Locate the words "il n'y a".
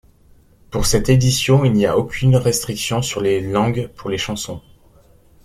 1.63-1.95